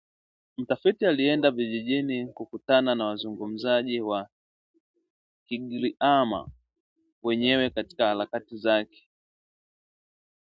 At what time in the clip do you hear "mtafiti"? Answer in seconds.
0.57-1.05